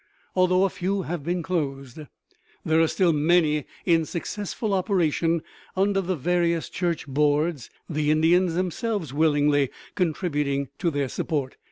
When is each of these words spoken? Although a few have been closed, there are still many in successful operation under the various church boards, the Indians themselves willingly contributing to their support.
Although 0.35 0.63
a 0.63 0.71
few 0.71 1.03
have 1.03 1.21
been 1.23 1.43
closed, 1.43 1.99
there 2.65 2.81
are 2.81 2.87
still 2.87 3.13
many 3.13 3.65
in 3.85 4.03
successful 4.05 4.73
operation 4.73 5.43
under 5.77 6.01
the 6.01 6.15
various 6.15 6.69
church 6.71 7.05
boards, 7.07 7.69
the 7.87 8.09
Indians 8.09 8.55
themselves 8.55 9.13
willingly 9.13 9.69
contributing 9.93 10.69
to 10.79 10.89
their 10.89 11.07
support. 11.07 11.55